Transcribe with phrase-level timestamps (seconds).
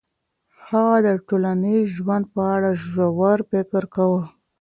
[0.69, 4.21] هغه د ټولنیز ژوند په اړه ژور فکر کاوه.